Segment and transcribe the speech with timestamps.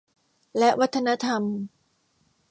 [0.57, 1.43] และวัฒนธรรม